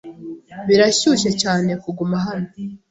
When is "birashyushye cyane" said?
0.67-1.71